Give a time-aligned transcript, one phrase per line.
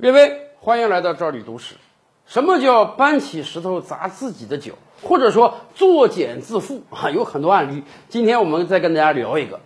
[0.00, 1.74] 列位，欢迎来到这里读史。
[2.24, 7.10] 什么叫搬起石头砸自己的脚，或者说作茧自缚啊？
[7.10, 7.82] 有很多案例。
[8.08, 9.58] 今天我们再跟大家聊一个：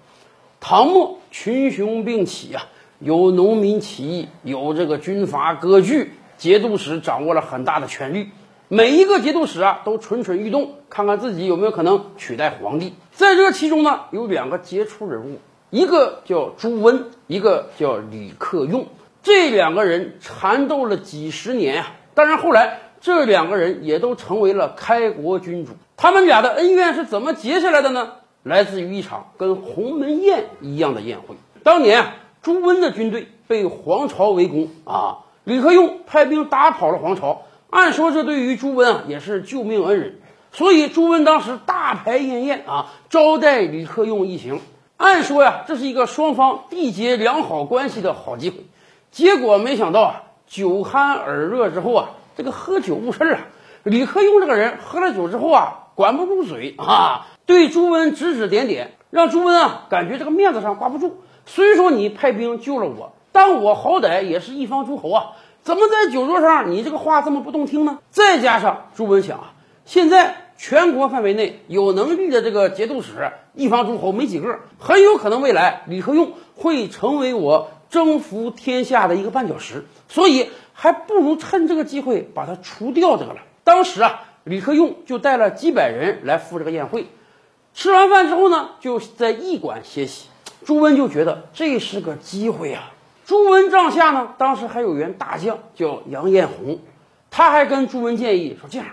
[0.59, 2.65] 唐末群雄并起啊，
[2.99, 8.31] 有农民起义，有这个军阀割据，节度使掌握了很大的权力。
[8.69, 12.95] 每一个节度使啊，都蠢蠢欲动，看看自己有没有可能取代皇帝。
[13.11, 18.87] 在这其中呢，有两个杰出人物，一个叫朱温，一个叫李克用。
[19.23, 25.73] 这两个人缠斗了几十年啊，当然后来这两个人也都成为了开国君主。
[25.97, 28.15] 他们俩的恩怨是怎么结下来的呢？
[28.43, 31.37] 来自于一场跟鸿门宴一样的宴会。
[31.63, 32.05] 当年，
[32.43, 37.43] 朱温的军队被黄巢围攻啊，李克用派兵打跑了黄巢。
[37.71, 40.19] 按说这对于朱温啊也是救命恩人，
[40.51, 44.61] 所以朱温当时大排宴宴啊，招待李克用一行。
[44.97, 48.57] 按说呀，这是一个双方缔结良好关系的好机会。
[49.13, 53.41] 结果没想到啊，酒酣耳热之后啊，这个喝酒误事儿啊。
[53.83, 61.21] 李克用这个人喝了酒之后啊，管不住嘴啊，对朱温指指点点，让朱温啊感觉这个面子上挂不住。
[61.45, 67.99] 虽说你派兵救了我，但我好歹也是一方诸侯啊，怎么在酒桌上你这个话这么不动听呢？
[68.09, 69.53] 再加上朱温想啊，
[69.85, 77.69] 现在全国范围内有能力的这个节度使、一方诸侯没几个，很有可能未来李克用会成为我。
[77.93, 83.37] 征服天下的一个绊脚石，所以还不如趁这个机会把他除掉得了。
[83.65, 87.07] 当时啊，李克用就带了几百人来赴这个宴会，
[87.75, 90.29] 吃完饭之后呢，就在驿馆歇息。
[90.65, 92.95] 朱温就觉得这是个机会啊。
[93.27, 96.79] 朱温帐下呢，当时还有员大将叫杨彦宏，
[97.31, 98.87] 他还跟朱温建议说：“这样，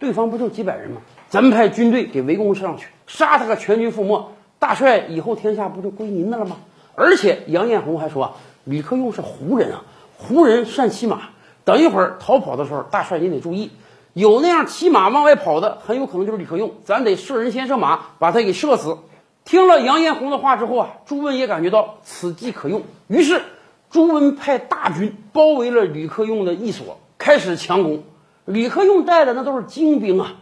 [0.00, 1.02] 对方不就几百人吗？
[1.28, 6.56] 咱们派军队给围攻上去，杀他个全军覆没，大帅以后天下不就归您的了吗？”
[7.00, 8.32] 而且杨彦宏还说啊，
[8.64, 9.84] 李克用是胡人啊，
[10.18, 11.30] 胡人善骑马，
[11.64, 13.70] 等一会儿逃跑的时候，大帅您得注意，
[14.12, 18.98] 有那样骑马往外跑的，很有可能就是李克用，咱得射人先射马，把他给射死。
[19.46, 23.40] 听了杨彦宏的话之后啊，朱温也感觉到此计可用，于是
[23.88, 28.02] 朱温派大军包围了李克用的驿所，开始强攻。
[28.44, 30.34] 李克用带的那都是精兵啊，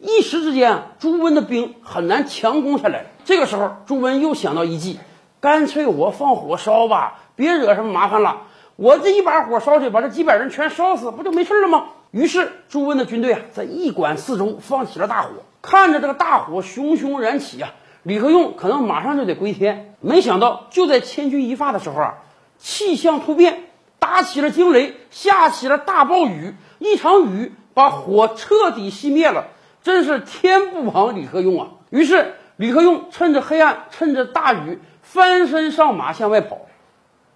[0.00, 3.06] 一时之间，朱温的兵很难强攻下来。
[3.24, 4.98] 这个时候，朱温又想到一计。
[5.42, 8.42] 干脆我放火烧吧，别惹什么麻烦了。
[8.76, 11.86] 我这一把火烧去，把这几百人全烧死，不就没事了吗？
[12.12, 15.30] 于是朱温的军队啊，在驿馆四周放起了大火。
[15.60, 17.70] 看着这个大火熊熊燃起啊，
[18.04, 19.96] 李克用可能马上就得归天。
[20.00, 22.14] 没想到就在千钧一发的时候啊，
[22.58, 23.64] 气象突变，
[23.98, 29.46] 打起了惊雷，下起了大暴雨，一场雨把火彻底熄灭了。
[29.82, 31.66] 真是天不亡李克用啊！
[31.90, 34.78] 于是李克用趁着黑暗，趁着大雨。
[35.12, 36.56] 翻身上马向外跑，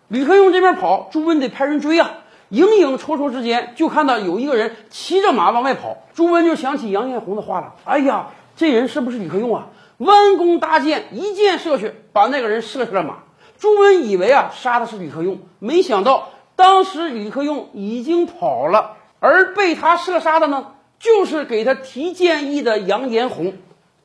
[0.09, 2.11] 李克用这边跑，朱温得派人追啊！
[2.49, 5.99] 影影绰绰之间，就看到有一个人骑着马往外跑。
[6.15, 9.67] 朱温就想起杨彦宏的话了：“哎呀，这人是不是李克用啊？”
[9.99, 13.17] 弯弓搭箭，一箭射去，把那个人射下了马。
[13.59, 23.53] 朱温以为啊，杀的是李克用，没想到当时李克用已经跑了，而被他射杀的呢，就是给他提建议的杨延宏。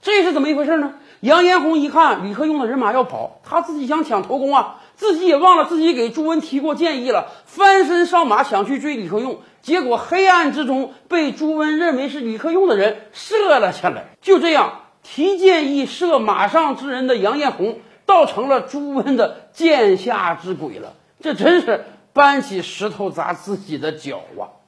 [0.01, 0.93] 这是怎么一回事呢？
[1.19, 14.05] 杨延宏一看李克用的人马要跑，他自己想抢头功啊，自己也忘了自己给朱温提过建议了，翻身上马想去追李克用，结果黑暗之中被朱温认为是李克用的人射了下来。
[14.21, 20.93] 就这样，提建议射马上之人的杨延宏，倒成了朱温的剑下之鬼了。
[21.21, 24.60] 这真是搬起石头砸自己的脚啊！